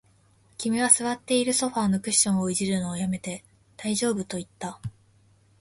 [0.57, 3.43] 君は座っているソファーのクッションを弄るのを止めて、
[3.77, 4.79] 大丈夫と言った